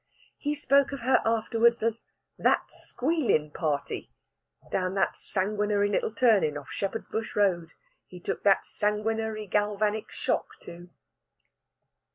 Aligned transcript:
He 0.39 0.55
spoke 0.55 0.91
of 0.91 1.01
her 1.01 1.21
afterwards 1.25 1.83
as 1.83 2.01
that 2.35 2.71
squealing 2.71 3.51
party 3.51 4.09
down 4.71 4.95
that 4.95 5.15
sanguinary 5.15 5.89
little 5.89 6.11
turning 6.11 6.57
off 6.57 6.71
Shepherd's 6.71 7.07
Bush 7.07 7.35
Road 7.35 7.69
he 8.07 8.19
took 8.19 8.41
that 8.41 8.65
sanguinary 8.65 9.45
galvanic 9.45 10.09
shock 10.09 10.59
to. 10.61 10.89